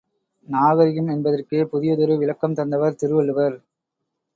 நாகரிகம் 0.47 1.07
என்பதற்கே 1.07 1.63
புதியதொரு 1.65 2.17
விளக்கம் 2.17 2.53
தந்தவர் 2.53 2.95
திருவள்ளுவர். 2.95 3.57